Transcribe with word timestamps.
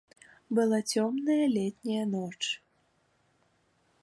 Была 0.59 0.79
цёмная 0.93 1.45
летняя 1.57 2.05
ноч. 2.17 2.37